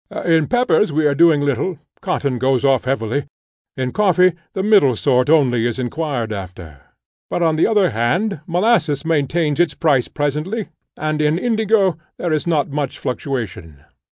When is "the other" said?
7.55-7.91